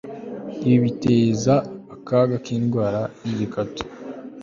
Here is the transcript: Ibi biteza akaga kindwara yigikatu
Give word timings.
Ibi 0.65 0.77
biteza 0.85 1.53
akaga 1.95 2.35
kindwara 2.45 3.01
yigikatu 3.25 3.81